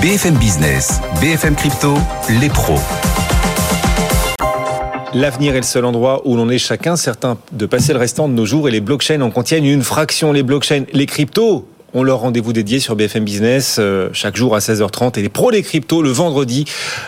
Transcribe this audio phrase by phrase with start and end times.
[0.00, 1.94] BFM Business, BFM Crypto,
[2.40, 2.78] les pros.
[5.12, 8.32] L'avenir est le seul endroit où l'on est chacun certain de passer le restant de
[8.32, 10.32] nos jours et les blockchains en contiennent une fraction.
[10.32, 14.58] Les blockchains, les cryptos ont leur rendez-vous dédié sur BFM Business euh, chaque jour à
[14.58, 16.64] 16h30 et les pros des cryptos le vendredi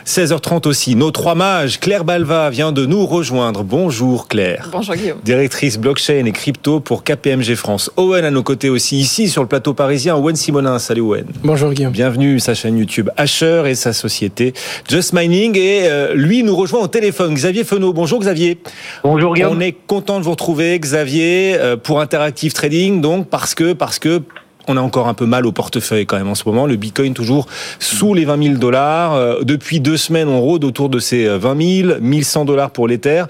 [0.07, 0.95] 16h30 aussi.
[0.95, 3.63] Nos trois mages, Claire Balva vient de nous rejoindre.
[3.63, 4.71] Bonjour Claire.
[4.73, 5.19] Bonjour Guillaume.
[5.25, 7.91] Directrice blockchain et crypto pour KPMG France.
[7.97, 10.17] Owen à nos côtés aussi ici sur le plateau parisien.
[10.17, 10.79] Owen Simonin.
[10.79, 11.27] Salut Owen.
[11.45, 11.93] Bonjour Guillaume.
[11.93, 14.55] Bienvenue sa chaîne YouTube Asher et sa société
[14.89, 17.35] Just Mining et euh, lui nous rejoint au téléphone.
[17.35, 17.93] Xavier Fenot.
[17.93, 18.59] Bonjour Xavier.
[19.05, 19.57] Bonjour Guillaume.
[19.57, 23.99] On est content de vous retrouver Xavier euh, pour Interactive Trading donc parce que parce
[23.99, 24.23] que
[24.69, 26.67] on a encore un peu mal au portefeuille quand même en ce moment.
[26.67, 27.47] Le Bitcoin toujours
[27.79, 29.15] sous les 20 000 dollars.
[29.15, 33.25] Euh, depuis deux semaines, on rôde autour de ces 20 000, 1100 dollars pour l'Ether,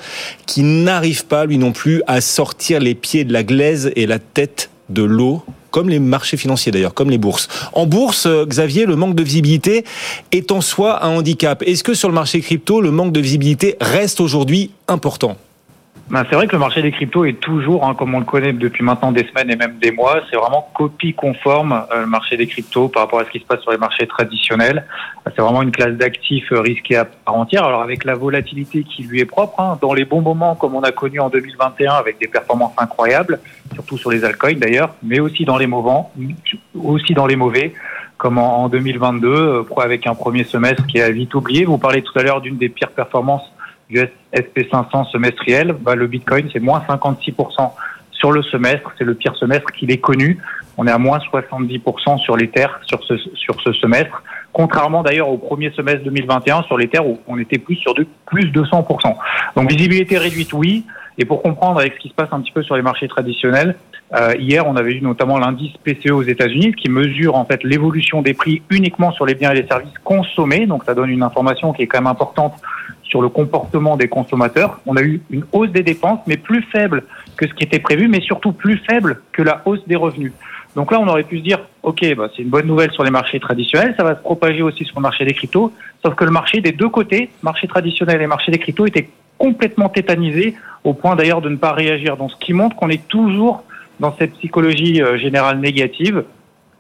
[0.47, 4.19] qui n'arrive pas, lui non plus, à sortir les pieds de la glaise et la
[4.19, 7.49] tête de l'eau comme les marchés financiers d'ailleurs, comme les bourses.
[7.73, 9.85] En bourse, euh, Xavier, le manque de visibilité
[10.33, 11.63] est en soi un handicap.
[11.65, 15.37] Est-ce que sur le marché crypto, le manque de visibilité reste aujourd'hui important?
[16.11, 18.53] Ben, c'est vrai que le marché des cryptos est toujours, hein, comme on le connaît
[18.53, 22.37] depuis maintenant des semaines et même des mois, c'est vraiment copie conforme euh, le marché
[22.37, 24.85] des cryptos par rapport à ce qui se passe sur les marchés traditionnels.
[25.25, 27.63] C'est vraiment une classe d'actifs euh, risquée à part entière.
[27.63, 30.83] Alors avec la volatilité qui lui est propre, hein, dans les bons moments comme on
[30.83, 33.39] a connu en 2021 avec des performances incroyables,
[33.75, 35.93] surtout sur les altcoins d'ailleurs, mais aussi dans les mauvais,
[36.75, 37.73] aussi dans les mauvais
[38.19, 41.65] comme en 2022, euh, avec un premier semestre qui a vite oublié.
[41.65, 43.51] Vous parlez tout à l'heure d'une des pires performances
[43.91, 44.01] du
[44.35, 47.73] SP500 semestriel, bah, le Bitcoin, c'est moins 56%
[48.13, 48.93] sur le semestre.
[48.99, 50.39] C'est le pire semestre qu'il ait connu.
[50.77, 54.23] On est à moins 70% sur les terres sur ce, sur ce semestre.
[54.53, 58.07] Contrairement d'ailleurs au premier semestre 2021 sur les terres où on était plus sur de
[58.27, 59.17] plus de 100%.
[59.57, 60.85] Donc visibilité réduite, oui.
[61.19, 63.77] Et pour comprendre avec ce qui se passe un petit peu sur les marchés traditionnels,
[64.15, 68.23] euh, hier on avait eu notamment l'indice PCE aux États-Unis qui mesure en fait l'évolution
[68.23, 70.67] des prix uniquement sur les biens et les services consommés.
[70.67, 72.55] Donc ça donne une information qui est quand même importante
[73.11, 74.81] sur le comportement des consommateurs.
[74.87, 77.03] On a eu une hausse des dépenses, mais plus faible
[77.37, 80.33] que ce qui était prévu, mais surtout plus faible que la hausse des revenus.
[80.77, 83.11] Donc là, on aurait pu se dire, OK, bah, c'est une bonne nouvelle sur les
[83.11, 85.73] marchés traditionnels, ça va se propager aussi sur le marché des cryptos,
[86.05, 89.89] sauf que le marché des deux côtés, marché traditionnel et marché des cryptos, était complètement
[89.89, 90.55] tétanisé,
[90.85, 92.17] au point d'ailleurs de ne pas réagir.
[92.17, 93.65] Donc ce qui montre qu'on est toujours
[93.99, 96.25] dans cette psychologie euh, générale négative,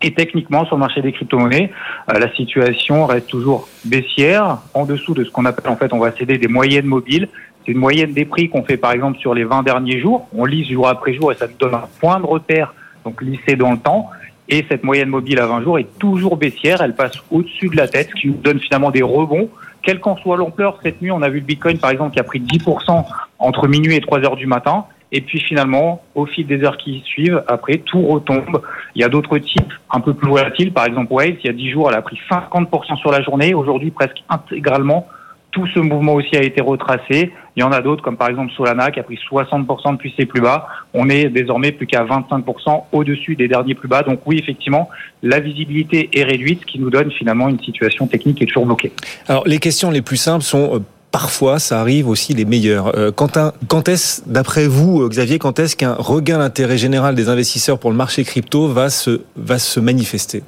[0.02, 1.70] et techniquement, sur le marché des crypto-monnaies,
[2.08, 5.98] euh, la situation reste toujours baissière, en dessous de ce qu'on appelle, en fait, on
[5.98, 7.28] va céder des moyennes mobiles.
[7.64, 10.26] C'est une moyenne des prix qu'on fait, par exemple, sur les 20 derniers jours.
[10.34, 12.74] On lisse jour après jour et ça nous donne un point de repère,
[13.04, 14.08] donc lissé dans le temps.
[14.48, 16.80] Et cette moyenne mobile à 20 jours est toujours baissière.
[16.80, 19.50] Elle passe au-dessus de la tête, ce qui nous donne finalement des rebonds.
[19.82, 22.24] Quelle qu'en soit l'ampleur, cette nuit, on a vu le Bitcoin, par exemple, qui a
[22.24, 23.04] pris 10%
[23.38, 24.86] entre minuit et 3 heures du matin.
[25.12, 28.62] Et puis finalement, au fil des heures qui suivent, après, tout retombe.
[28.94, 30.72] Il y a d'autres types un peu plus volatiles.
[30.72, 33.54] Par exemple, Waze, il y a 10 jours, elle a pris 50% sur la journée.
[33.54, 35.08] Aujourd'hui, presque intégralement,
[35.50, 37.32] tout ce mouvement aussi a été retracé.
[37.56, 40.26] Il y en a d'autres, comme par exemple Solana, qui a pris 60% depuis ses
[40.26, 40.68] plus bas.
[40.94, 44.02] On est désormais plus qu'à 25% au-dessus des derniers plus bas.
[44.02, 44.88] Donc oui, effectivement,
[45.22, 48.66] la visibilité est réduite, ce qui nous donne finalement une situation technique qui est toujours
[48.66, 48.92] bloquée.
[49.26, 50.78] Alors les questions les plus simples sont euh,
[51.12, 52.96] parfois, ça arrive aussi les meilleurs.
[52.96, 57.78] Euh, quand est-ce, d'après vous, euh, Xavier, quand est-ce qu'un regain d'intérêt général des investisseurs
[57.78, 60.42] pour le marché crypto va se, va se manifester?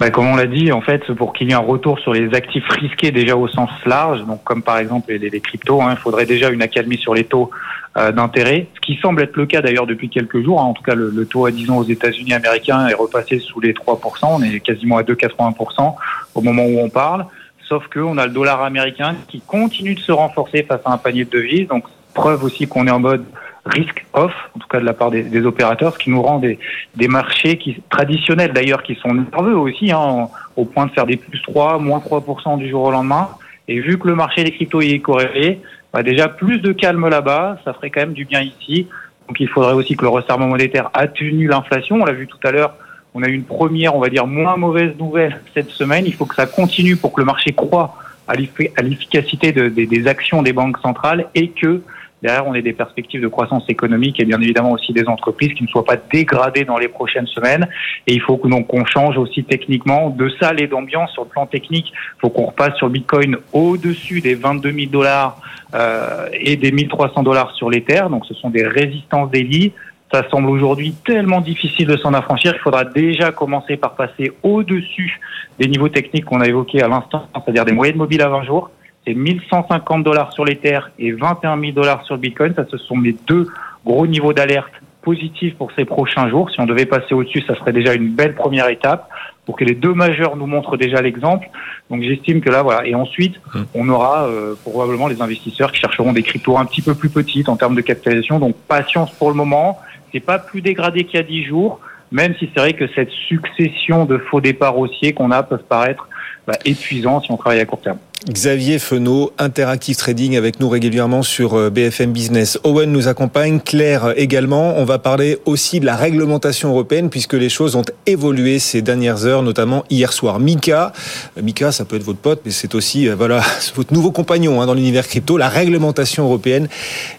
[0.00, 2.34] Bah, comme on l'a dit, en fait, pour qu'il y ait un retour sur les
[2.34, 5.96] actifs risqués déjà au sens large, donc comme par exemple les, les cryptos, hein, il
[5.96, 7.50] faudrait déjà une accalmie sur les taux
[7.96, 10.60] euh, d'intérêt, ce qui semble être le cas d'ailleurs depuis quelques jours.
[10.60, 10.64] Hein.
[10.64, 13.60] En tout cas, le, le taux à 10 ans aux États-Unis américains est repassé sous
[13.60, 15.94] les 3%, on est quasiment à 2,80%
[16.34, 17.26] au moment où on parle.
[17.74, 21.24] Sauf qu'on a le dollar américain qui continue de se renforcer face à un panier
[21.24, 21.66] de devises.
[21.66, 21.82] Donc,
[22.14, 23.24] preuve aussi qu'on est en mode
[23.66, 26.60] risk off, en tout cas de la part des, opérateurs, ce qui nous rend des,
[26.94, 31.16] des marchés qui, traditionnels d'ailleurs, qui sont nerveux aussi, hein, au point de faire des
[31.16, 33.28] plus 3, moins 3% du jour au lendemain.
[33.66, 35.60] Et vu que le marché des cryptos y est corrélé,
[35.92, 38.86] bah déjà plus de calme là-bas, ça ferait quand même du bien ici.
[39.26, 41.96] Donc il faudrait aussi que le resserrement monétaire atténue l'inflation.
[41.96, 42.76] On l'a vu tout à l'heure,
[43.14, 46.04] on a eu une première, on va dire, moins mauvaise nouvelle cette semaine.
[46.06, 47.96] Il faut que ça continue pour que le marché croit
[48.26, 51.82] à l'efficacité des actions des banques centrales et que
[52.22, 55.62] derrière, on ait des perspectives de croissance économique et bien évidemment aussi des entreprises qui
[55.62, 57.68] ne soient pas dégradées dans les prochaines semaines.
[58.06, 61.28] Et il faut que donc qu'on change aussi techniquement de salle et d'ambiance sur le
[61.28, 61.92] plan technique.
[61.92, 65.38] Il faut qu'on repasse sur Bitcoin au-dessus des 22 000 dollars
[65.74, 68.04] euh, et des 1300 dollars sur l'Ether.
[68.10, 69.72] Donc ce sont des résistances des lits.
[70.14, 72.52] Ça semble aujourd'hui tellement difficile de s'en affranchir.
[72.54, 75.18] Il faudra déjà commencer par passer au-dessus
[75.58, 78.70] des niveaux techniques qu'on a évoqués à l'instant, c'est-à-dire des moyennes mobiles à 20 jours.
[79.04, 82.54] C'est 1150 dollars sur l'Ether et 21 000 dollars sur le Bitcoin.
[82.54, 83.48] Ça, ce sont les deux
[83.84, 84.70] gros niveaux d'alerte
[85.02, 86.48] positive pour ces prochains jours.
[86.48, 89.08] Si on devait passer au-dessus, ça serait déjà une belle première étape
[89.46, 91.48] pour que les deux majeurs nous montrent déjà l'exemple.
[91.90, 92.86] Donc j'estime que là, voilà.
[92.86, 93.62] Et ensuite, mmh.
[93.74, 97.48] on aura euh, probablement les investisseurs qui chercheront des cryptos un petit peu plus petites
[97.48, 98.38] en termes de capitalisation.
[98.38, 99.78] Donc patience pour le moment.
[100.12, 101.80] C'est pas plus dégradé qu'il y a dix jours,
[102.12, 106.08] même si c'est vrai que cette succession de faux départs haussiers qu'on a peuvent paraître
[106.46, 107.98] bah, épuisants si on travaille à court terme.
[108.30, 112.58] Xavier Fenot, Interactive Trading avec nous régulièrement sur euh, BFM Business.
[112.64, 114.78] Owen nous accompagne, Claire également.
[114.78, 119.26] On va parler aussi de la réglementation européenne puisque les choses ont évolué ces dernières
[119.26, 120.40] heures, notamment hier soir.
[120.40, 120.94] Mika,
[121.36, 123.42] euh, Mika, ça peut être votre pote, mais c'est aussi euh, voilà
[123.74, 126.68] votre nouveau compagnon hein, dans l'univers crypto, la réglementation européenne.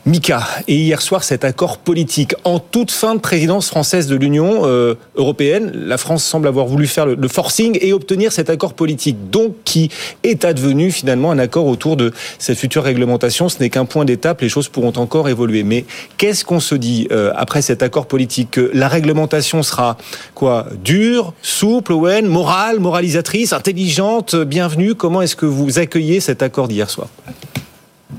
[0.08, 4.64] Mika, et hier soir cet accord politique en toute fin de présidence française de l'Union
[5.16, 9.30] européenne, la France semble avoir voulu faire le, le forcing et obtenir cet accord politique,
[9.30, 9.90] donc qui
[10.24, 13.50] est advenu finalement un accord autour de cette future réglementation.
[13.50, 15.64] Ce n'est qu'un point d'étape, les choses pourront encore évoluer.
[15.64, 15.86] Mais
[16.18, 18.52] qu'est-ce qu'on se dit euh, après cet accord politique?
[18.52, 19.98] Que la réglementation sera
[20.34, 20.68] quoi?
[20.84, 24.96] Dure, souple, Owen, morale, moralisatrice, intelligente, bienvenue?
[24.96, 27.08] Comment est-ce que vous accueillez cet accord d'hier soir?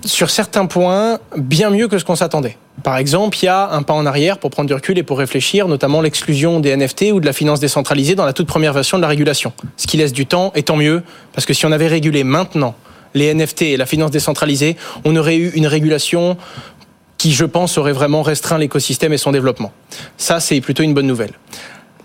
[0.05, 2.57] Sur certains points, bien mieux que ce qu'on s'attendait.
[2.83, 5.19] Par exemple, il y a un pas en arrière pour prendre du recul et pour
[5.19, 8.99] réfléchir, notamment l'exclusion des NFT ou de la finance décentralisée dans la toute première version
[8.99, 9.53] de la régulation.
[9.77, 11.03] Ce qui laisse du temps, et tant mieux,
[11.33, 12.75] parce que si on avait régulé maintenant
[13.15, 16.37] les NFT et la finance décentralisée, on aurait eu une régulation
[17.19, 19.73] qui, je pense, aurait vraiment restreint l'écosystème et son développement.
[20.19, 21.33] Ça, c'est plutôt une bonne nouvelle.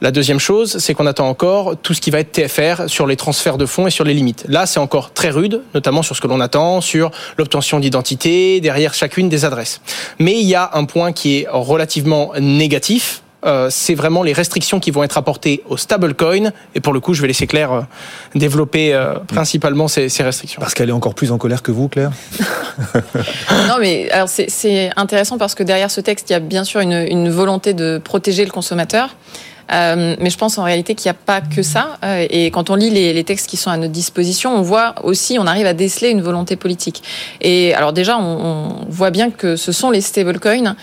[0.04, 3.16] La deuxième chose, c'est qu'on attend encore tout ce qui va être TFR sur les
[3.16, 4.46] transferts de fonds et sur les limites.
[4.48, 8.96] Là, c'est encore très rude, notamment sur ce que l'on attend, sur l'obtention d'identité, derrière
[8.96, 9.80] chacune des adresses.
[10.18, 14.80] Mais il y a un point qui est relativement négatif, euh, c'est vraiment les restrictions
[14.80, 16.52] qui vont être apportées au stablecoin.
[16.76, 17.82] Et pour le coup, je vais laisser Claire euh,
[18.36, 20.62] développer euh, principalement ces, ces, restrictions.
[20.62, 22.12] Parce qu'elle est encore plus en colère que vous, Claire?
[23.68, 26.80] Non, mais alors c'est intéressant parce que derrière ce texte, il y a bien sûr
[26.80, 29.16] une, une volonté de protéger le consommateur.
[29.72, 31.98] Euh, mais je pense en réalité qu'il n'y a pas que ça.
[32.04, 34.96] Euh, et quand on lit les, les, textes qui sont à notre disposition, on voit
[35.04, 37.04] aussi, on arrive à déceler une volonté politique.
[37.42, 40.76] Et alors déjà, on, on voit bien que ce sont les stablecoins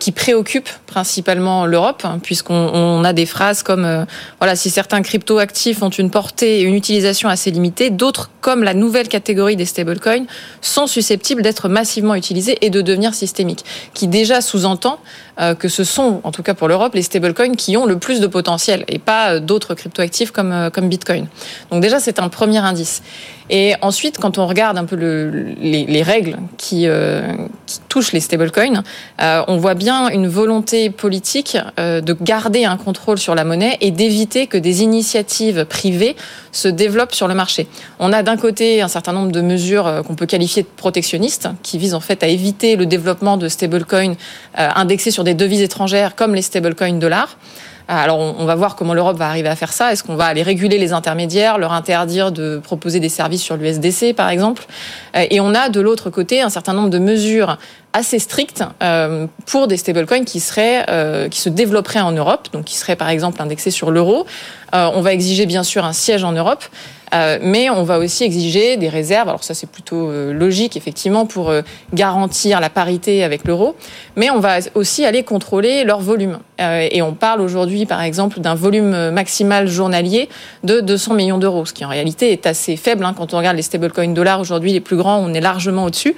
[0.00, 4.04] qui préoccupent principalement l'Europe, hein, puisqu'on on a des phrases comme euh,
[4.38, 8.74] voilà, si certains crypto-actifs ont une portée et une utilisation assez limitée, d'autres, comme la
[8.74, 10.26] nouvelle catégorie des stablecoins,
[10.60, 15.00] sont susceptibles d'être massivement utilisés et de devenir systémiques, qui déjà sous-entend
[15.40, 18.20] euh, que ce sont, en tout cas pour l'Europe, les stablecoins qui ont le plus
[18.20, 21.26] de potentiel et pas euh, d'autres cryptoactifs comme, euh, comme Bitcoin.
[21.72, 23.02] Donc déjà, c'est un premier indice.
[23.50, 27.22] Et ensuite, quand on regarde un peu le, les, les, règles qui, euh,
[27.66, 28.82] qui, touchent les stablecoins,
[29.20, 33.76] euh, on voit bien une volonté politique euh, de garder un contrôle sur la monnaie
[33.82, 36.16] et d'éviter que des initiatives privées
[36.52, 37.68] se développent sur le marché.
[37.98, 41.76] On a d'un côté un certain nombre de mesures qu'on peut qualifier de protectionnistes, qui
[41.78, 44.14] visent en fait à éviter le développement de stablecoins
[44.54, 47.36] indexés sur des devises étrangères comme les stablecoins dollars.
[47.86, 49.92] Alors on va voir comment l'Europe va arriver à faire ça.
[49.92, 54.14] Est-ce qu'on va aller réguler les intermédiaires, leur interdire de proposer des services sur l'USDC
[54.14, 54.66] par exemple
[55.14, 57.58] Et on a de l'autre côté un certain nombre de mesures
[57.94, 62.64] assez strictes euh, pour des stablecoins qui seraient euh, qui se développeraient en Europe, donc
[62.64, 64.26] qui seraient par exemple indexés sur l'euro.
[64.74, 66.64] Euh, on va exiger bien sûr un siège en Europe,
[67.12, 69.28] euh, mais on va aussi exiger des réserves.
[69.28, 71.62] Alors ça c'est plutôt euh, logique effectivement pour euh,
[71.92, 73.76] garantir la parité avec l'euro,
[74.16, 76.38] mais on va aussi aller contrôler leur volume.
[76.58, 80.28] et on parle aujourd'hui par exemple d'un volume maximal journalier
[80.62, 83.14] de 200 millions d'euros, ce qui en réalité est assez faible hein.
[83.16, 86.14] quand on regarde les stablecoins dollars aujourd'hui les plus grands, on est largement au-dessus.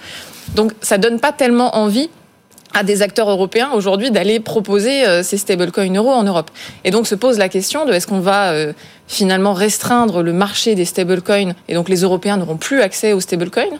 [0.54, 2.10] Donc ça donne pas tellement envie
[2.74, 6.50] à des acteurs européens aujourd'hui d'aller proposer ces stablecoins euros en Europe.
[6.84, 8.52] Et donc se pose la question de est-ce qu'on va
[9.08, 13.78] finalement restreindre le marché des stablecoins et donc les Européens n'auront plus accès aux stablecoins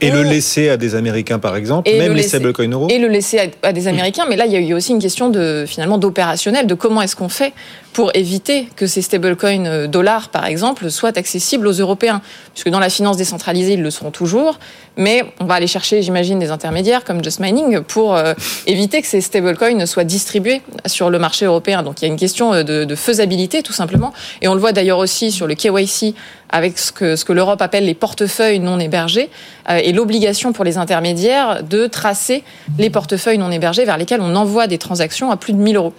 [0.00, 3.38] et le laisser à des Américains, par exemple, même les stablecoins euros Et le laisser
[3.38, 4.26] à, à, des Américains.
[4.28, 7.16] Mais là, il y a eu aussi une question de, finalement, d'opérationnel, de comment est-ce
[7.16, 7.52] qu'on fait
[7.92, 12.22] pour éviter que ces stablecoins euh, dollars, par exemple, soient accessibles aux Européens.
[12.54, 14.58] Puisque dans la finance décentralisée, ils le seront toujours.
[14.96, 18.34] Mais on va aller chercher, j'imagine, des intermédiaires comme Just Mining pour euh,
[18.66, 21.82] éviter que ces stablecoins soient distribués sur le marché européen.
[21.82, 24.12] Donc il y a une question euh, de, de faisabilité, tout simplement.
[24.42, 26.14] Et on le voit d'ailleurs aussi sur le KYC
[26.50, 29.28] avec ce que, l'Europe appelle les portefeuilles non hébergés
[29.68, 32.42] euh, et l'obligation pour les intermédiaires de tracer
[32.78, 35.92] les portefeuilles non hébergés vers lesquels on envoie des transactions à plus de 1000 euros.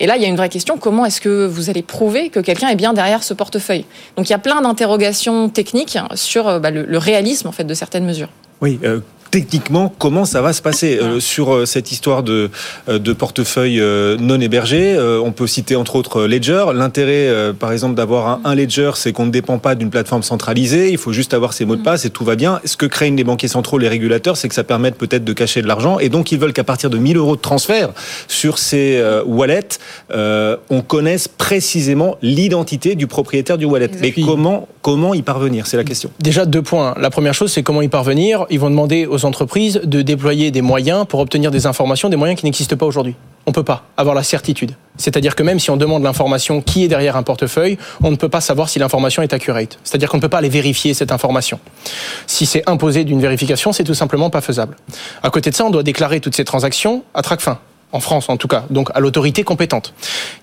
[0.00, 2.38] Et là, il y a une vraie question, comment est-ce que vous allez prouver que
[2.38, 3.84] quelqu'un est bien derrière ce portefeuille?
[4.16, 7.74] Donc il y a plein d'interrogations techniques sur bah, le, le, réalisme en fait de
[7.74, 8.28] certaines mesures.
[8.60, 9.00] Oui, euh,
[9.40, 12.50] techniquement, comment ça va se passer euh, sur euh, cette histoire de,
[12.88, 13.80] euh, de portefeuille
[14.20, 16.66] non hébergé On peut citer entre autres Ledger.
[16.74, 20.90] L'intérêt, par exemple, d'avoir un, Ledger, c'est qu'on ne dépend pas d'une plateforme centralisée.
[20.90, 22.60] Il faut juste avoir ses mots de passe et tout va bien.
[22.64, 25.62] Ce que craignent les banquiers centraux, les régulateurs, c'est que ça permette peut-être de cacher
[25.62, 25.98] de l'argent.
[25.98, 27.90] Et donc, ils veulent qu'à partir de 1000 euros de transfert
[28.26, 29.78] sur ces wallets,
[30.10, 33.90] on connaisse précisément l'identité du propriétaire du wallet.
[34.00, 36.10] Mais comment, comment y parvenir C'est la question.
[36.18, 36.94] Déjà, deux points.
[36.98, 38.46] La première chose, c'est comment y parvenir.
[38.48, 42.40] Ils vont demander aux entreprises de déployer des moyens pour obtenir des informations, des moyens
[42.40, 43.14] qui n'existent pas aujourd'hui.
[43.44, 44.72] On ne peut pas avoir la certitude.
[44.96, 48.30] C'est-à-dire que même si on demande l'information qui est derrière un portefeuille, on ne peut
[48.30, 49.78] pas savoir si l'information est accurate.
[49.84, 51.60] C'est-à-dire qu'on ne peut pas aller vérifier cette information.
[52.26, 54.74] Si c'est imposé d'une vérification, c'est tout simplement pas faisable.
[55.22, 57.58] À côté de ça, on doit déclarer toutes ces transactions à Tracfin
[57.92, 59.94] en France en tout cas, donc à l'autorité compétente.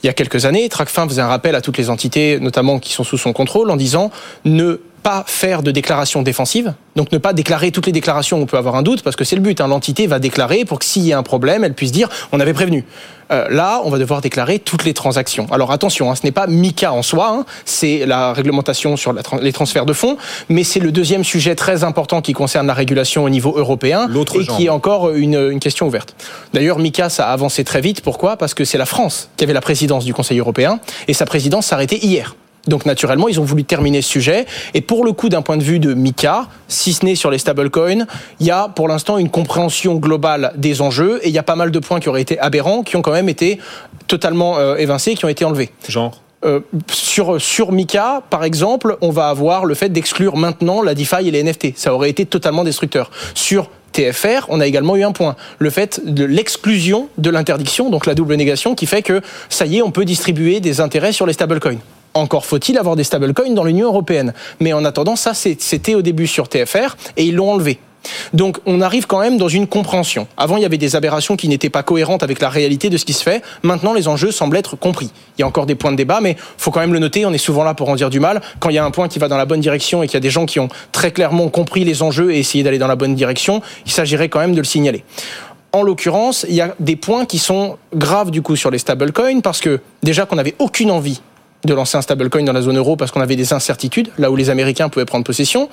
[0.04, 2.94] Il y a quelques années, Tracfin faisait un rappel à toutes les entités, notamment qui
[2.94, 4.12] sont sous son contrôle, en disant
[4.46, 8.46] ne pas faire de déclaration défensive, donc ne pas déclarer toutes les déclarations où on
[8.48, 9.62] peut avoir un doute, parce que c'est le but.
[9.62, 9.68] Hein.
[9.68, 12.56] L'entité va déclarer pour que s'il y a un problème, elle puisse dire on avait
[12.56, 12.86] prévenu.
[13.32, 15.46] Euh, là, on va devoir déclarer toutes les transactions.
[15.52, 19.54] Alors attention, hein, ce n'est pas MICA en soi, hein, c'est la réglementation sur les
[19.54, 20.18] transferts de fonds,
[20.50, 24.48] mais c'est le deuxième sujet très important qui concerne la régulation au niveau européen et
[24.48, 26.16] qui est encore une, une question ouverte.
[26.52, 28.02] D'ailleurs, MICA, ça a avancé très vite.
[28.02, 28.38] Pourquoi?
[28.38, 31.68] Parce que c'est la France qui avait la présidence du Conseil européen et sa présidence
[31.68, 32.36] s'arrêtait hier.
[32.68, 34.46] Donc naturellement, ils ont voulu terminer ce sujet.
[34.74, 37.38] Et pour le coup, d'un point de vue de Mika, si ce n'est sur les
[37.38, 38.06] stablecoins,
[38.40, 41.56] il y a pour l'instant une compréhension globale des enjeux et il y a pas
[41.56, 43.60] mal de points qui auraient été aberrants, qui ont quand même été
[44.08, 45.72] totalement euh, évincés, qui ont été enlevés.
[45.88, 46.60] Genre euh,
[46.92, 51.32] sur, sur Mika, par exemple, on va avoir le fait d'exclure maintenant la DeFi et
[51.32, 51.76] les NFT.
[51.76, 53.10] Ça aurait été totalement destructeur.
[53.34, 55.36] Sur TFR, on a également eu un point.
[55.58, 59.78] Le fait de l'exclusion de l'interdiction, donc la double négation, qui fait que ça y
[59.78, 61.80] est, on peut distribuer des intérêts sur les stablecoins.
[62.16, 64.34] Encore faut-il avoir des stablecoins dans l'Union européenne.
[64.62, 67.78] Mais en attendant, ça, c'était au début sur TFR et ils l'ont enlevé.
[68.34, 70.26] Donc on arrive quand même dans une compréhension.
[70.38, 73.04] Avant, il y avait des aberrations qui n'étaient pas cohérentes avec la réalité de ce
[73.04, 73.44] qui se fait.
[73.64, 75.12] Maintenant, les enjeux semblent être compris.
[75.38, 77.26] Il y a encore des points de débat, mais faut quand même le noter.
[77.26, 78.42] On est souvent là pour en dire du mal.
[78.62, 80.18] Quand il y a un point qui va dans la bonne direction et qu'il y
[80.18, 82.96] a des gens qui ont très clairement compris les enjeux et essayé d'aller dans la
[82.96, 85.04] bonne direction, il s'agirait quand même de le signaler.
[85.74, 89.42] En l'occurrence, il y a des points qui sont graves du coup sur les stablecoins
[89.42, 91.20] parce que déjà qu'on n'avait aucune envie
[91.66, 94.36] de lancer un stablecoin dans la zone euro parce qu'on avait des incertitudes, là où
[94.36, 95.70] les Américains pouvaient prendre possession.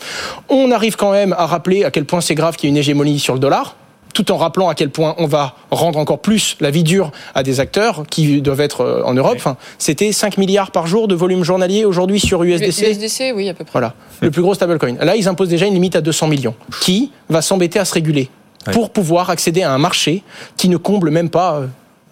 [0.49, 2.79] On arrive quand même à rappeler à quel point c'est grave qu'il y ait une
[2.79, 3.77] hégémonie sur le dollar
[4.13, 7.43] tout en rappelant à quel point on va rendre encore plus la vie dure à
[7.43, 9.37] des acteurs qui doivent être euh, en Europe.
[9.37, 12.89] Enfin, C'était 5 milliards par jour de volume journalier aujourd'hui sur USDC.
[12.89, 13.73] USDC, oui, à peu près.
[13.73, 14.97] Voilà, le plus gros stablecoin.
[15.01, 16.55] Là, ils imposent déjà une limite à 200 millions.
[16.81, 18.29] Qui va s'embêter à se réguler
[18.73, 20.23] pour pouvoir accéder à un marché
[20.57, 21.63] qui ne comble même pas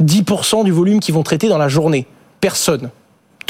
[0.03, 2.07] 10% euh, du volume qu'ils vont traiter dans la journée
[2.41, 2.91] Personne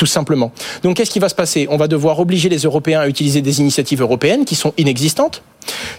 [0.00, 0.50] tout simplement.
[0.82, 1.66] Donc qu'est-ce qui va se passer?
[1.68, 5.42] On va devoir obliger les Européens à utiliser des initiatives européennes qui sont inexistantes.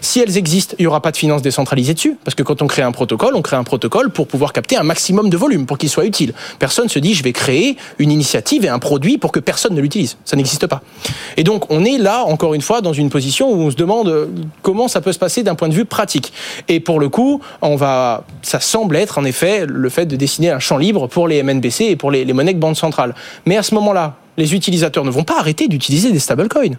[0.00, 2.66] Si elles existent, il n'y aura pas de finances décentralisées dessus, parce que quand on
[2.66, 5.78] crée un protocole, on crée un protocole pour pouvoir capter un maximum de volume, pour
[5.78, 6.34] qu'il soit utile.
[6.58, 9.80] Personne se dit, je vais créer une initiative et un produit pour que personne ne
[9.80, 10.16] l'utilise.
[10.24, 10.82] Ça n'existe pas.
[11.36, 14.08] Et donc, on est là, encore une fois, dans une position où on se demande
[14.08, 14.26] euh,
[14.62, 16.32] comment ça peut se passer d'un point de vue pratique.
[16.68, 20.50] Et pour le coup, on va, ça semble être, en effet, le fait de dessiner
[20.50, 23.14] un champ libre pour les MNBC et pour les, monnaies de banque centrale.
[23.46, 26.76] Mais à ce moment-là, les utilisateurs ne vont pas arrêter d'utiliser des stablecoins.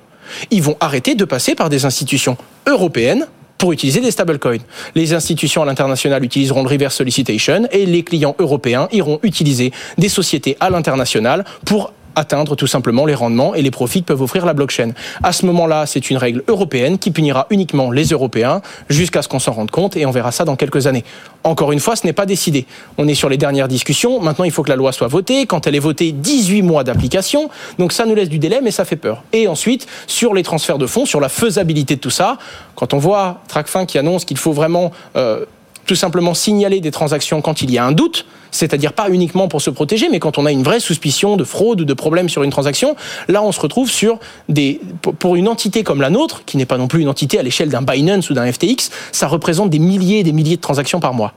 [0.52, 2.38] Ils vont arrêter de passer par des institutions
[2.68, 3.28] européennes
[3.58, 4.58] pour utiliser des stablecoins.
[4.94, 10.10] Les institutions à l'international utiliseront le reverse solicitation et les clients européens iront utiliser des
[10.10, 14.46] sociétés à l'international pour atteindre tout simplement les rendements et les profits que peuvent offrir
[14.46, 14.92] la blockchain.
[15.22, 19.40] À ce moment-là, c'est une règle européenne qui punira uniquement les Européens jusqu'à ce qu'on
[19.40, 21.04] s'en rende compte et on verra ça dans quelques années.
[21.44, 22.66] Encore une fois, ce n'est pas décidé.
[22.98, 24.20] On est sur les dernières discussions.
[24.20, 25.46] Maintenant, il faut que la loi soit votée.
[25.46, 27.50] Quand elle est votée, 18 mois d'application.
[27.80, 29.24] Donc ça nous laisse du délai, mais ça fait peur.
[29.34, 32.38] Et ensuite, sur les transferts de fonds, sur la faisabilité de tout ça,
[32.76, 35.46] quand on voit Tracfin qui annonce qu'il faut vraiment euh,
[35.86, 39.62] tout simplement signaler des transactions quand il y a un doute, c'est-à-dire pas uniquement pour
[39.62, 42.44] se protéger, mais quand on a une vraie suspicion de fraude ou de problème sur
[42.44, 42.96] une transaction,
[43.28, 44.80] là on se retrouve sur des
[45.20, 47.70] pour une entité comme la nôtre, qui n'est pas non plus une entité à l'échelle
[47.70, 51.14] d'un Binance ou d'un FTX, ça représente des milliers et des milliers de transactions par
[51.14, 51.34] mois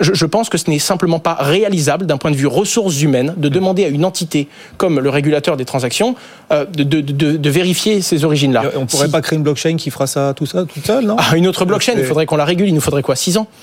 [0.00, 3.48] je, pense que ce n'est simplement pas réalisable d'un point de vue ressources humaines de
[3.48, 6.14] demander à une entité comme le régulateur des transactions
[6.52, 8.64] euh, de, de, de, de, vérifier ces origines-là.
[8.76, 11.16] On pourrait pas créer une blockchain qui fera ça tout ça toute seule, non?
[11.18, 12.68] Ah, Une autre blockchain, il faudrait qu'on la régule.
[12.68, 13.46] Il nous faudrait quoi Six ans?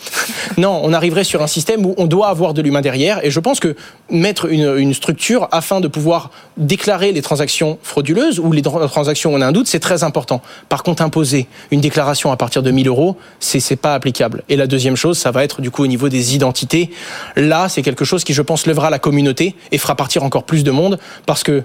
[0.58, 3.24] Non, on arriverait sur un système où on doit avoir de l'humain derrière.
[3.24, 3.75] Et je pense que
[4.10, 9.36] mettre une, une, structure afin de pouvoir déclarer les transactions frauduleuses ou les transactions où
[9.38, 10.41] on a un doute, c'est très important.
[10.70, 14.44] Par contre, imposer une déclaration à partir de 1000 euros, c'est pas applicable.
[14.50, 16.89] Et la deuxième chose, ça va être du coup au niveau des identités.
[17.36, 20.63] Là, c'est quelque chose qui, je pense, lèvera la communauté et fera partir encore plus
[20.63, 21.63] de monde parce que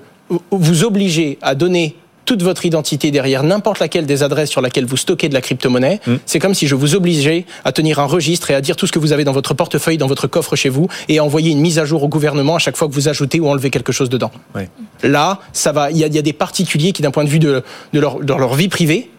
[0.50, 4.97] vous obligez à donner toute votre identité derrière n'importe laquelle des adresses sur laquelle vous
[4.97, 6.00] stockez de la crypto-monnaie.
[6.07, 6.14] Mm.
[6.25, 8.92] C'est comme si je vous obligeais à tenir un registre et à dire tout ce
[8.92, 11.61] que vous avez dans votre portefeuille, dans votre coffre chez vous, et à envoyer une
[11.61, 14.09] mise à jour au gouvernement à chaque fois que vous ajoutez ou enlevez quelque chose
[14.09, 14.31] dedans.
[14.54, 14.69] Ouais.
[15.02, 15.90] Là, ça va.
[15.90, 17.99] Il y, a- il y a des particuliers qui, d'un point de vue de, de
[18.00, 19.11] leur, de leur vie privée,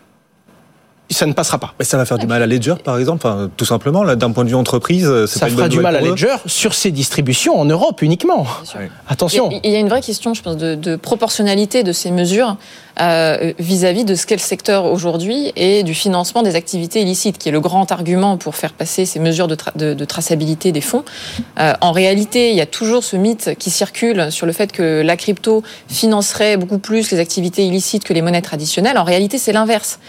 [1.10, 1.74] ça ne passera pas.
[1.78, 4.44] Mais ça va faire du mal à Ledger, par exemple, enfin, tout simplement, d'un point
[4.46, 6.10] de vue entreprise, Ça pas une fera bonne du mal à eux.
[6.12, 8.48] Ledger sur ses distributions en Europe uniquement.
[9.08, 9.50] Attention.
[9.64, 12.58] Il y a une vraie question, je pense, de, de proportionnalité de ces mesures
[13.02, 17.50] euh, vis-à-vis de ce qu'est le secteur aujourd'hui et du financement des activités illicites, qui
[17.50, 20.82] est le grand argument pour faire passer ces mesures de, tra- de- de traçabilité des
[20.82, 21.04] fonds.
[21.60, 25.02] Euh, en réalité, il y a toujours ce mythe qui circule sur le fait que
[25.04, 28.98] la crypto financerait beaucoup plus les activités illicites que les monnaies traditionnelles.
[28.98, 30.00] En réalité, c'est l'inverse.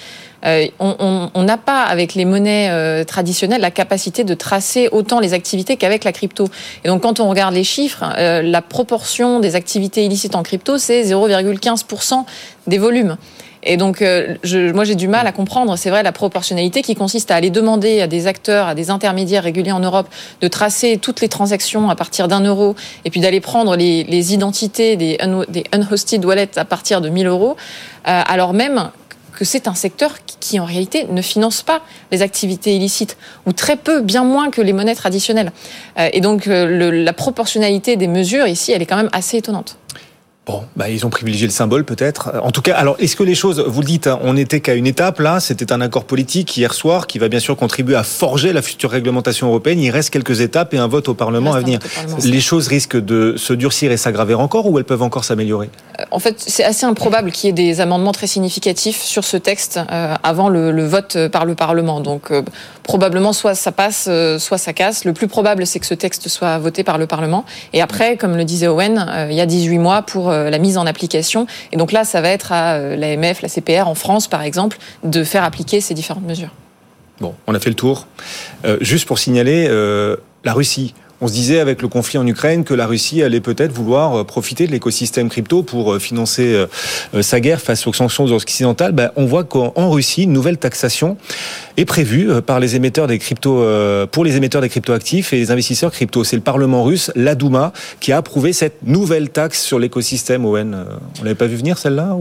[0.47, 5.33] Euh, on- n'a pas avec les monnaies euh, traditionnelles la capacité de tracer autant les
[5.35, 6.49] activités qu'avec la crypto.
[6.85, 10.79] Et donc quand on regarde les chiffres, euh, la proportion des activités illicites en crypto,
[10.79, 12.25] c'est 0,15%
[12.67, 13.17] des volumes.
[13.67, 17.31] Et donc, je, moi, j'ai du mal à comprendre, c'est vrai, la proportionnalité qui consiste
[17.31, 20.07] à aller demander à des acteurs, à des intermédiaires réguliers en Europe
[20.43, 22.75] de tracer toutes les transactions à partir d'un euro
[23.07, 27.57] et puis d'aller prendre les, identités des, un- unhosted wallets à partir de 1000 euros,
[28.05, 28.91] alors même
[29.35, 33.77] que c'est un secteur qui, en réalité ne finance pas les activités illicites ou très
[33.77, 35.53] peu, bien moins que les monnaies traditionnelles.
[35.99, 39.79] Euh, et donc euh, la proportionnalité des mesures ici, elle est quand même assez étonnante.
[40.47, 42.33] Bon, bah, ils ont privilégié le symbole peut-être.
[42.43, 44.75] En tout cas, alors est-ce que les choses, vous le dites, hein, on n'était qu'à
[44.75, 48.03] une étape là, c'était un accord politique hier soir qui va bien sûr contribuer à
[48.03, 49.81] forger la future réglementation européenne.
[49.81, 51.79] Il reste quelques étapes et un vote au Parlement à venir.
[51.79, 52.19] Parlement.
[52.23, 55.71] Les choses risquent de se durcir et s'aggraver encore ou elles peuvent encore s'améliorer?
[56.11, 59.81] En fait, c'est assez improbable qu'il y ait des amendements très significatifs sur ce texte
[59.91, 62.01] euh, avant le, le vote par le Parlement.
[62.01, 62.43] Donc euh,
[62.85, 65.05] probablement soit ça passe, euh, soit ça casse.
[65.05, 67.45] Le plus probable, c'est que ce texte soit voté par le Parlement.
[67.73, 70.59] Et après, comme le disait Owen, euh, il y a 18 mois pour euh, la
[70.59, 71.49] mise en application.
[71.73, 75.25] Et donc là, ça va être à l'AMF, la CPR en France, par exemple, de
[75.25, 76.51] faire appliquer ces différentes mesures.
[77.21, 78.07] Bon, on a fait le tour.
[78.81, 80.95] Juste pour signaler la Russie.
[81.25, 84.25] On se disait avec le conflit en Ukraine que la Russie allait peut-être vouloir euh,
[84.25, 86.67] profiter de l'écosystème crypto pour euh, financer
[87.15, 88.93] euh, sa guerre face aux sanctions occidentales.
[88.93, 91.17] Ben, on voit qu'en en Russie, une nouvelle taxation
[91.79, 93.65] est prévue par les émetteurs des crypto
[94.13, 96.25] pour les émetteurs des cryptoactifs et les investisseurs crypto.
[96.25, 100.45] C'est le Parlement russe, la Douma, qui a approuvé cette nouvelle taxe sur l'écosystème.
[100.45, 100.85] Euh,
[101.21, 102.19] on l'avait pas vu venir celle-là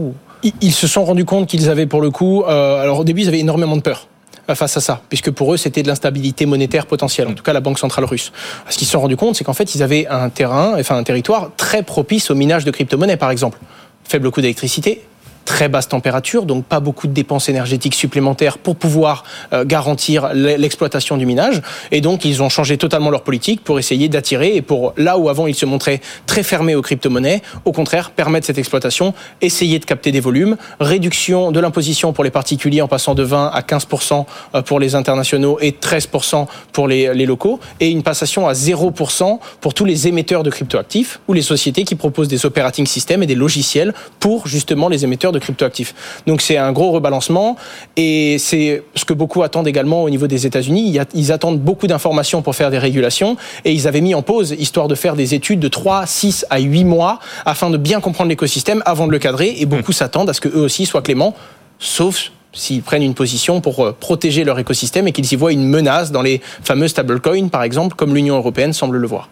[0.62, 3.40] Ils- se sont rendus compte qu'ils avaient pour le coup, alors au début ils avaient
[3.40, 4.08] énormément de peur
[4.54, 7.60] face à ça, puisque pour eux c'était de l'instabilité monétaire potentielle, en tout cas la
[7.60, 8.32] banque centrale russe.
[8.68, 11.02] Ce qu'ils se sont rendus compte, c'est qu'en fait ils avaient un terrain, enfin un
[11.02, 13.58] territoire très propice au minage de crypto-monnaies par exemple.
[14.06, 15.02] Faible coût d'électricité,
[15.44, 21.16] très basse température, donc pas beaucoup de dépenses énergétiques supplémentaires pour pouvoir euh, garantir l'exploitation
[21.16, 21.62] du minage.
[21.90, 25.28] Et donc, ils ont changé totalement leur politique pour essayer d'attirer et pour là où
[25.28, 29.84] avant ils se montraient très fermés aux crypto-monnaies, au contraire, permettre cette exploitation, essayer de
[29.84, 34.24] capter des volumes, réduction de l'imposition pour les particuliers en passant de 20 à 15%
[34.64, 39.74] pour les internationaux et 13% pour les, les locaux, et une passation à 0% pour
[39.74, 43.34] tous les émetteurs de cryptoactifs ou les sociétés qui proposent des operating systems et des
[43.34, 45.94] logiciels pour justement les émetteurs de cryptoactifs.
[46.26, 47.56] Donc c'est un gros rebalancement
[47.96, 50.98] et c'est ce que beaucoup attendent également au niveau des États-Unis.
[51.14, 54.88] Ils attendent beaucoup d'informations pour faire des régulations et ils avaient mis en pause histoire
[54.88, 58.82] de faire des études de 3, 6 à 8 mois afin de bien comprendre l'écosystème
[58.86, 61.34] avant de le cadrer et beaucoup s'attendent à ce que eux aussi soient cléments,
[61.78, 65.68] sauf s'ils prennent une position pour euh, protéger leur écosystème et qu'ils y voient une
[65.68, 69.28] menace dans les fameux stablecoins, par exemple, comme l'Union européenne semble le voir.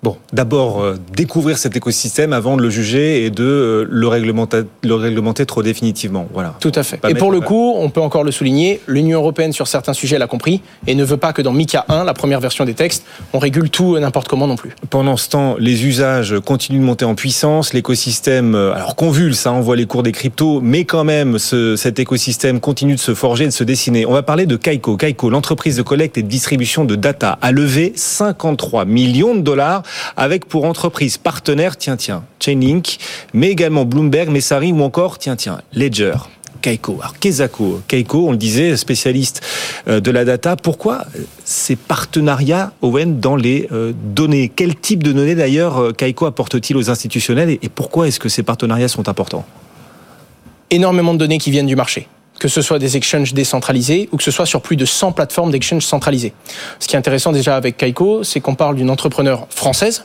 [0.00, 4.62] Bon, d'abord euh, découvrir cet écosystème avant de le juger et de euh, le, réglementer,
[4.84, 6.28] le réglementer trop définitivement.
[6.32, 6.54] Voilà.
[6.60, 7.00] Tout à fait.
[7.08, 10.28] Et pour le coup, on peut encore le souligner, l'Union européenne sur certains sujets l'a
[10.28, 13.40] compris et ne veut pas que dans MICA 1, la première version des textes, on
[13.40, 14.70] régule tout n'importe comment non plus.
[14.88, 19.50] Pendant ce temps, les usages continuent de monter en puissance, l'écosystème, euh, alors convulse, ça
[19.50, 23.46] envoie les cours des cryptos, mais quand même, ce, cet écosystème continue de se forger,
[23.46, 24.06] de se dessiner.
[24.06, 24.96] On va parler de Kaiko.
[24.96, 29.82] Kaiko, l'entreprise de collecte et de distribution de data, a levé 53 millions de dollars
[30.16, 32.98] avec pour entreprise partenaire, tiens, tiens, Chainlink,
[33.32, 36.14] mais également Bloomberg, Messari ou encore, tiens, tiens, Ledger.
[36.60, 36.98] Kaiko.
[37.00, 39.42] Alors, Kezako, Kaiko, on le disait, spécialiste
[39.86, 40.56] euh, de la data.
[40.56, 41.04] Pourquoi
[41.44, 44.50] ces partenariats, Owen, dans les euh, données?
[44.54, 48.42] Quel type de données, d'ailleurs, euh, Kaiko apporte-t-il aux institutionnels et pourquoi est-ce que ces
[48.42, 49.44] partenariats sont importants?
[50.70, 54.22] Énormément de données qui viennent du marché que ce soit des exchanges décentralisés ou que
[54.22, 56.32] ce soit sur plus de 100 plateformes d'exchange centralisées.
[56.78, 60.04] Ce qui est intéressant déjà avec Kaiko, c'est qu'on parle d'une entrepreneur française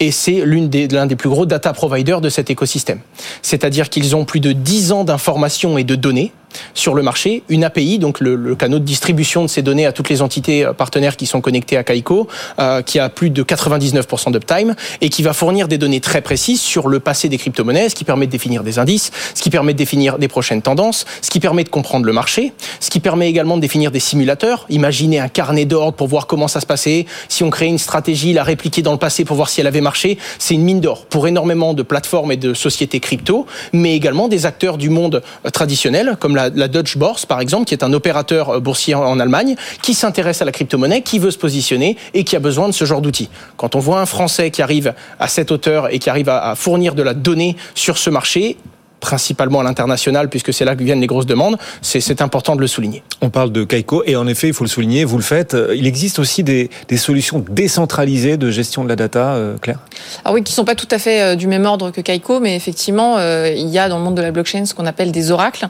[0.00, 3.00] et c'est l'une des, l'un des plus gros data providers de cet écosystème.
[3.42, 6.32] C'est-à-dire qu'ils ont plus de 10 ans d'informations et de données
[6.74, 9.92] sur le marché une API, donc le, le, canal de distribution de ces données à
[9.92, 14.32] toutes les entités partenaires qui sont connectées à Kaiko, euh, qui a plus de 99%
[14.32, 17.94] d'uptime et qui va fournir des données très précises sur le passé des crypto-monnaies, ce
[17.94, 21.30] qui permet de définir des indices, ce qui permet de définir des prochaines tendances, ce
[21.30, 24.66] qui permet de comprendre le marché, ce qui permet également de définir des simulateurs.
[24.70, 27.06] Imaginez un carnet d'ordre pour voir comment ça se passait.
[27.28, 29.80] Si on crée une stratégie, la répliquer dans le passé pour voir si elle avait
[29.80, 34.28] marché, c'est une mine d'or pour énormément de plateformes et de sociétés crypto, mais également
[34.28, 37.84] des acteurs du monde euh, traditionnel, comme la, la Deutsche Börse par exemple, qui est
[37.84, 41.96] un opérateur euh, boursier en Allemagne, qui s'intéresse à la crypto-monnaie, qui veut se positionner
[42.14, 43.28] et qui a besoin de ce genre d'outils.
[43.56, 46.94] Quand on voit un Français qui arrive à cette hauteur et qui arrive à fournir
[46.94, 48.56] de la donnée sur ce marché,
[49.02, 52.68] principalement à l'international, puisque c'est là que viennent les grosses demandes, c'est important de le
[52.68, 53.02] souligner.
[53.20, 55.74] On parle de Kaiko, et en effet, il faut le souligner, vous le faites, euh,
[55.76, 59.80] il existe aussi des, des solutions décentralisées de gestion de la data, euh, Claire?
[60.24, 62.38] Ah oui, qui ne sont pas tout à fait euh, du même ordre que Kaiko,
[62.38, 65.32] mais effectivement, il y a dans le monde de la blockchain ce qu'on appelle des
[65.32, 65.66] oracles,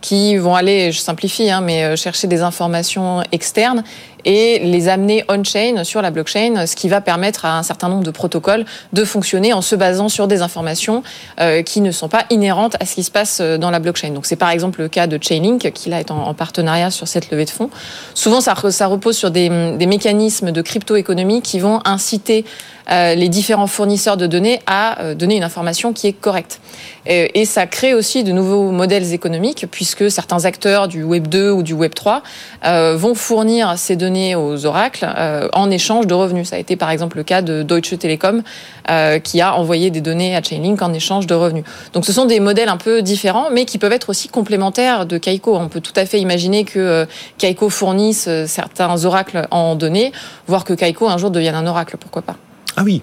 [0.00, 3.82] qui vont aller, je simplifie, hein, mais chercher des informations externes
[4.26, 8.02] et les amener on-chain sur la blockchain, ce qui va permettre à un certain nombre
[8.02, 11.02] de protocoles de fonctionner en se basant sur des informations
[11.40, 14.10] euh, qui ne sont pas inhérentes à ce qui se passe euh, dans la blockchain.
[14.10, 17.30] Donc c'est par exemple le cas de Chainlink qui là est en, partenariat sur cette
[17.30, 17.70] levée de fonds.
[18.14, 23.66] Souvent ça, repose sur des, des mécanismes de crypto-économie qui vont inciter euh, les différents
[23.66, 26.60] fournisseurs de données à donner une information qui est correcte.
[27.06, 31.62] Et, ça crée aussi de nouveaux modèles économiques puisque certains acteurs du Web 2 ou
[31.62, 32.22] du Web 3
[32.64, 36.48] euh, vont fournir ces données aux oracles euh, en échange de revenus.
[36.48, 38.42] Ça a été par exemple le cas de Deutsche Telekom
[38.90, 41.64] euh, qui a envoyé des données à Chainlink en échange de revenus.
[41.92, 45.18] Donc ce sont des modèles un peu différents, mais qui peuvent être aussi complémentaires de
[45.18, 45.56] Kaiko.
[45.56, 47.06] On peut tout à fait imaginer que euh,
[47.38, 50.12] Kaiko fournisse certains oracles en données,
[50.48, 52.36] voire que Kaiko un jour devienne un oracle, pourquoi pas.
[52.76, 53.02] Ah oui,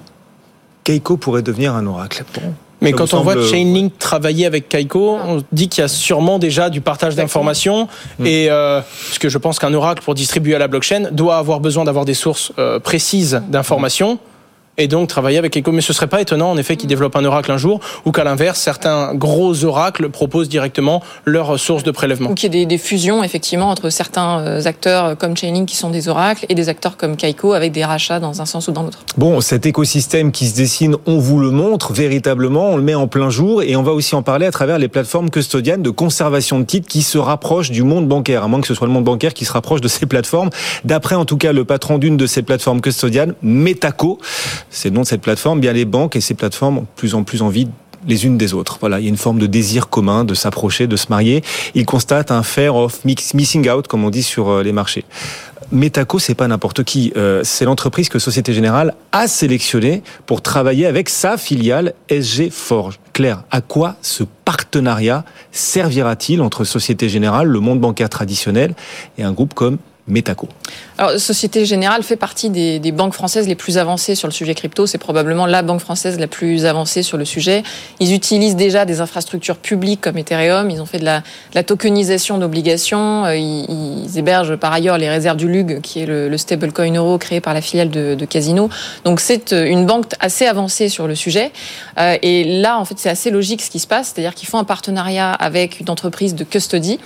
[0.84, 2.24] Kaiko pourrait devenir un oracle.
[2.36, 2.54] Bon.
[2.82, 6.70] Mais quand on voit Chainlink travailler avec Kaiko, on dit qu'il y a sûrement déjà
[6.70, 7.88] du partage d'informations.
[8.20, 8.26] Mm.
[8.26, 11.62] Et euh, parce que je pense qu'un oracle pour distribuer à la blockchain doit avoir
[11.62, 14.20] besoin d'avoir des sources euh, précises d'informations
[14.78, 15.72] et donc travailler avec Echo.
[15.72, 18.24] Mais ce serait pas étonnant, en effet, qu'ils développent un oracle un jour, ou qu'à
[18.24, 22.32] l'inverse, certains gros oracles proposent directement leur source de prélèvement.
[22.32, 25.90] Ou qu'il y ait des, fusions, effectivement, entre certains euh, acteurs comme Chainlink qui sont
[25.90, 28.84] des oracles et des acteurs comme Kaiko avec des rachats dans un sens ou dans
[28.84, 29.00] l'autre.
[29.18, 33.08] Bon, cet écosystème qui se dessine, on vous le montre véritablement, on le met en
[33.08, 36.60] plein jour et on va aussi en parler à travers les plateformes custodiennes de conservation
[36.60, 39.04] de titres qui se rapprochent du monde bancaire, à moins que ce soit le monde
[39.04, 40.50] bancaire qui se rapproche de ces plateformes.
[40.84, 44.20] D'après en tout cas le patron d'une de ces plateformes custodiennes, Metaco,
[44.74, 47.16] c'est le nom de cette plateforme, bien les banques et ces plateformes ont de plus
[47.16, 47.68] en plus envie
[48.08, 48.78] les unes des autres.
[48.82, 51.42] Voilà, il y a une forme de désir commun de s'approcher, de se marier.
[51.74, 55.06] Ils constatent un fair of missing out, comme on dit sur euh, les marchés.
[55.72, 57.14] Metaco, c'est pas n'importe qui.
[57.16, 63.00] Euh, c'est l'entreprise que Société Générale a sélectionnée pour travailler avec sa filiale SG Forge.
[63.14, 68.76] Claire, à quoi ce partenariat servira-t-il entre Société Générale, le monde bancaire traditionnel,
[69.18, 69.78] et un groupe comme
[70.98, 74.86] Alors, Société Générale fait partie des, banques françaises les plus avancées sur le sujet crypto.
[74.86, 77.64] C'est probablement la banque française la plus avancée sur le sujet.
[78.00, 80.70] ils utilisent déjà des infrastructures publiques comme Ethereum.
[80.70, 83.26] Ils ont fait de la, tokenisation d'obligations.
[83.26, 87.18] Euh, ils, hébergent par ailleurs les réserves du LUG, qui est le, le stablecoin euro
[87.18, 88.70] créé par la filiale de, Casino.
[89.06, 91.52] Donc c'est euh, une banque assez avancée sur le sujet.
[91.98, 94.12] Euh, et là, en fait, c'est assez logique ce qui se passe.
[94.14, 97.00] C'est-à-dire qu'ils font un partenariat avec une entreprise de custody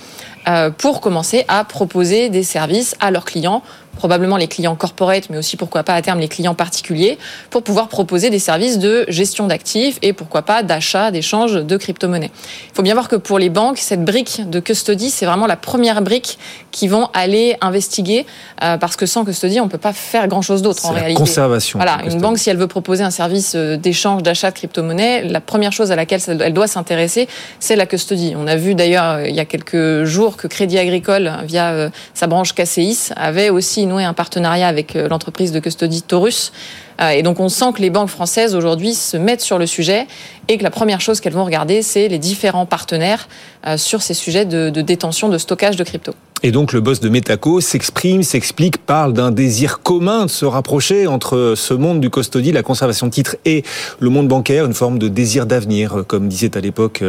[0.78, 3.62] pour commencer à proposer des services à leurs clients
[3.98, 7.18] probablement les clients corporate, mais aussi pourquoi pas à terme les clients particuliers,
[7.50, 12.30] pour pouvoir proposer des services de gestion d'actifs et pourquoi pas d'achat, d'échange de crypto-monnaies.
[12.70, 15.56] Il faut bien voir que pour les banques, cette brique de custody, c'est vraiment la
[15.56, 16.38] première brique
[16.70, 18.24] qu'ils vont aller investiguer,
[18.62, 21.14] euh, parce que sans custody, on peut pas faire grand-chose d'autre en réalité.
[21.14, 21.78] Conservation.
[21.78, 25.40] Voilà, une banque, si elle veut proposer un service euh, d'échange, d'achat de crypto-monnaies, la
[25.40, 28.34] première chose à laquelle elle doit s'intéresser, c'est la custody.
[28.36, 32.28] On a vu d'ailleurs euh, il y a quelques jours que Crédit Agricole, via sa
[32.28, 36.52] branche KCIS, avait aussi noué un partenariat avec euh, l'entreprise de custody Taurus.
[37.00, 40.06] Euh, et donc on sent que les banques françaises aujourd'hui se mettent sur le sujet
[40.46, 43.28] et que la première chose qu'elles vont regarder, c'est les différents partenaires
[43.66, 46.12] euh, sur ces sujets de, de détention, de stockage de crypto.
[46.44, 51.08] Et donc le boss de Metaco s'exprime, s'explique, parle d'un désir commun de se rapprocher
[51.08, 53.64] entre ce monde du custody, la conservation de titres, et
[53.98, 57.02] le monde bancaire, une forme de désir d'avenir, comme disait à l'époque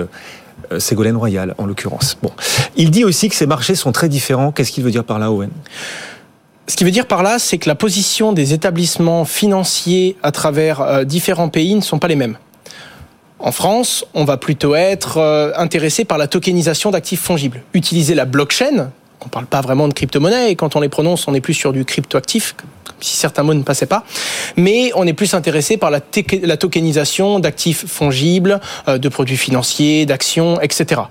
[0.80, 2.18] Ségolène Royal, en l'occurrence.
[2.24, 2.32] Bon.
[2.76, 4.52] Il dit aussi que ces marchés sont très différents.
[4.52, 5.50] Qu'est-ce qu'il veut dire par là, Owen?
[6.70, 10.82] Ce qui veut dire par là, c'est que la position des établissements financiers à travers
[10.82, 12.38] euh, différents pays ne sont pas les mêmes.
[13.40, 17.64] En France, on va plutôt être euh, intéressé par la tokenisation d'actifs fongibles.
[17.74, 21.28] Utiliser la blockchain, on ne parle pas vraiment de crypto-monnaie, et quand on les prononce,
[21.28, 24.04] on est plus sur du crypto-actif, comme si certains mots ne passaient pas.
[24.56, 30.62] Mais on est plus intéressé par la, tokenisation d'actifs fongibles, euh, de produits financiers, d'actions,
[30.62, 31.02] etc.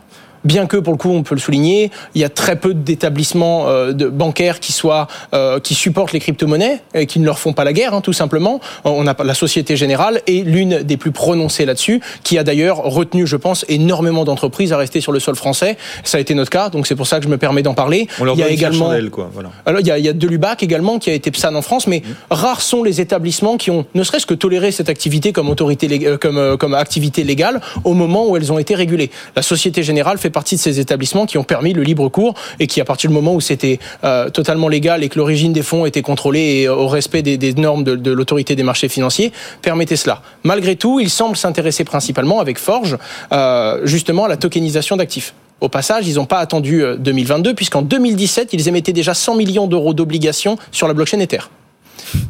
[0.44, 3.68] bien que pour le coup, on peut le souligner, il y a très peu d'établissements
[3.68, 7.64] euh, bancaires qui soient euh, qui supportent les crypto-monnaies et qui ne leur font pas
[7.64, 8.60] la guerre, hein, tout simplement.
[8.84, 13.26] On a la Société Générale est l'une des plus prononcées là-dessus, qui a d'ailleurs retenu,
[13.26, 15.76] je pense, énormément d'entreprises à rester sur le sol français.
[16.04, 18.08] Ça a été notre cas, donc c'est pour ça que je me permets d'en parler.
[18.20, 19.50] On leur il y a également, quoi, voilà.
[19.66, 21.86] alors il y a, il y a Delubac également qui a été PSAN en France,
[21.86, 26.16] mais rares sont les établissements qui ont ne serait-ce que toléré cette activité comme autorité
[26.20, 29.10] comme euh, comme activité légale au moment où elles ont été régulées.
[29.36, 32.66] La Société Générale fait partie de ces établissements qui ont permis le libre cours et
[32.66, 35.86] qui à partir du moment où c'était euh, totalement légal et que l'origine des fonds
[35.86, 40.22] était contrôlée et euh, au respect des, normes de, l'autorité des marchés financiers permettait cela.
[40.44, 42.98] Malgré tout, il semble s'intéresser principalement avec Forge
[43.32, 45.34] euh, justement à la tokenisation d'actifs.
[45.60, 49.66] Au passage, ils n'ont pas attendu euh, 2022, puisqu'en 2017, ils émettaient déjà 100 millions
[49.66, 51.40] d'euros d'obligations sur la blockchain Ether.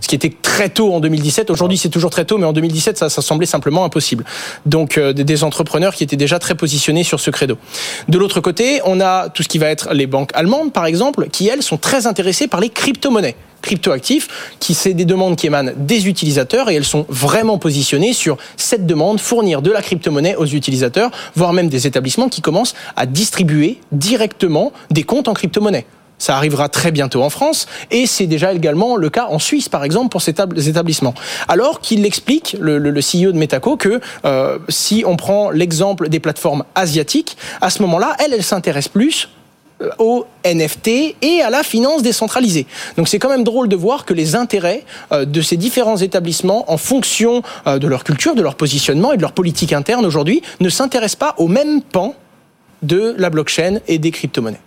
[0.01, 1.51] Ce qui était très tôt en 2017.
[1.51, 4.25] Aujourd'hui, c'est toujours très tôt, mais en 2017, ça, semblait simplement impossible.
[4.67, 7.59] Donc, euh, des- des entrepreneurs qui étaient déjà très positionnés sur ce credo.
[8.09, 11.29] De l'autre côté, on a tout ce qui va être les banques allemandes, par exemple,
[11.31, 14.29] qui, elles, sont très intéressées par les crypto-monnaies cryptoactifs,
[14.61, 18.87] qui c'est des demandes qui émanent des utilisateurs et elles sont vraiment positionnées sur cette
[18.87, 23.81] demande, fournir de la crypto-monnaie aux utilisateurs, voire même des établissements qui commencent à distribuer
[23.91, 25.87] directement des comptes en crypto-monnaie.
[26.19, 29.85] Ça arrivera très bientôt en France et c'est déjà également le cas en Suisse, par
[29.85, 31.15] exemple, pour ces tab- ces établissements.
[31.47, 36.65] Alors qu'il explique, le, CEO de Metaco, que euh, si on prend l'exemple des plateformes
[36.75, 39.29] asiatiques, à ce moment-là, elles, elles s'intéressent plus
[39.81, 40.89] euh, aux NFT
[41.23, 42.67] et à la finance décentralisée.
[42.97, 46.71] Donc c'est quand même drôle de voir que les intérêts euh, de ces différents établissements,
[46.71, 50.69] en fonction de leur culture, de leur positionnement et de leur politique interne aujourd'hui, ne
[50.69, 52.15] s'intéressent pas au même pan
[52.83, 54.61] de la blockchain et des crypto-monnaies.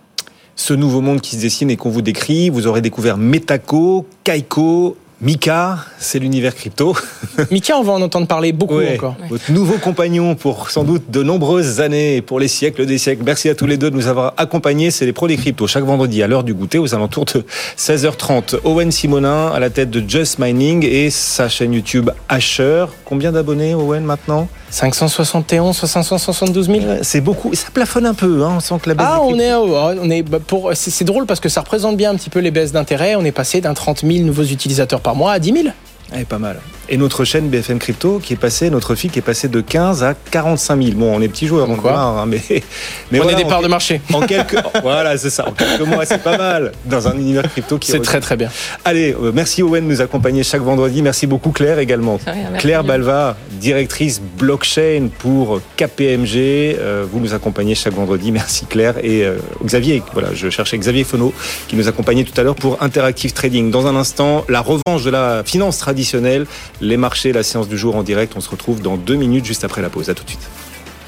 [0.56, 4.96] Ce nouveau monde qui se dessine et qu'on vous décrit, vous aurez découvert Metaco, Kaiko,
[5.22, 6.96] Mika, c'est l'univers crypto.
[7.52, 8.96] Mika, on va en entendre parler beaucoup Ouais.
[8.96, 9.16] encore.
[9.30, 13.22] Votre nouveau compagnon pour sans doute de nombreuses années et pour les siècles des siècles.
[13.24, 14.90] Merci à tous les deux de nous avoir accompagnés.
[14.90, 17.46] C'est les pros des cryptos chaque vendredi à l'heure du goûter aux alentours de
[17.78, 18.56] 16h30.
[18.64, 22.86] Owen Simonin à la tête de Just Mining et sa chaîne YouTube Asher.
[23.06, 24.48] Combien d'abonnés Owen maintenant?
[24.72, 27.54] 571, 572 000 C'est beaucoup.
[27.54, 28.44] Ça plafonne un peu.
[28.44, 28.54] Hein.
[28.56, 30.72] On sent que la baisse Ah, on est, oh, on est bah, pour.
[30.74, 33.16] C'est c'est drôle parce que ça représente bien un petit peu les baisses d'intérêt.
[33.16, 35.66] On est passé d'un 30 000 nouveaux utilisateurs par mois à 10 000.
[36.14, 36.60] Ouais, pas mal.
[36.94, 40.04] Et notre chaîne BFM Crypto qui est passée, notre fille qui est passée de 15
[40.04, 40.96] à 45 000.
[40.98, 41.98] Bon, on est petits joueurs, on quoi.
[41.98, 44.02] hein, mais, mais on voilà, est des en- parts de marché.
[44.12, 45.48] En quelques, voilà, c'est ça.
[45.48, 47.92] En quelques mois, c'est pas mal dans un univers crypto qui.
[47.92, 48.50] C'est très très bien.
[48.84, 51.02] Allez, euh, merci Owen de nous accompagner chaque vendredi.
[51.02, 52.20] Merci beaucoup Claire également.
[52.28, 52.84] Rien, Claire.
[52.84, 56.36] Balva, directrice blockchain pour KPMG.
[56.78, 58.34] Euh, vous nous accompagnez chaque vendredi.
[58.34, 60.04] Merci Claire et euh, Xavier.
[60.12, 61.34] Voilà, je cherchais Xavier Fono
[61.70, 63.72] qui nous accompagnait tout à l'heure pour Interactive Trading.
[63.72, 66.48] Dans un instant, la revanche de la finance traditionnelle,
[66.82, 68.34] les marchés, la séance du jour en direct.
[68.36, 70.10] On se retrouve dans deux minutes juste après la pause.
[70.10, 70.50] À tout de suite.